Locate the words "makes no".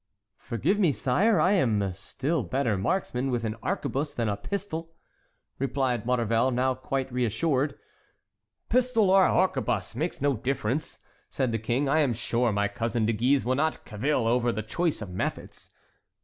9.93-10.33